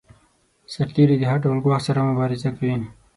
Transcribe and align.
سرتیری 0.73 1.15
د 1.19 1.23
هر 1.31 1.39
ډول 1.43 1.59
ګواښ 1.65 1.81
سره 1.87 2.07
مبارزه 2.09 2.49
کوي. 2.57 2.75